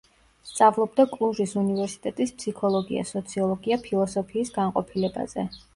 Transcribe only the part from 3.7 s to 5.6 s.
ფილოსოფიის განყოფილებაზე.